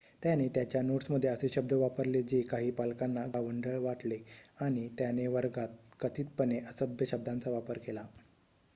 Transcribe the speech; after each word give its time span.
त्याने 0.21 0.47
त्याच्या 0.49 0.81
नोट्समध्ये 0.81 1.29
असे 1.29 1.47
शब्द 1.49 1.73
वापरले 1.73 2.21
जे 2.23 2.41
काही 2.43 2.71
पालकांना 2.71 3.25
गावंढळ 3.33 3.77
वाटले 3.79 4.17
आणि 4.59 4.87
त्याने 4.97 5.27
वर्गात 5.27 5.95
कथितपणे 5.99 6.59
असभ्य 6.61 7.05
शब्दांचा 7.05 7.51
वापर 7.51 7.77
केला 7.79 8.05